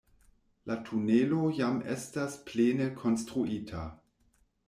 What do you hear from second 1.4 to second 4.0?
jam estas plene konstruita.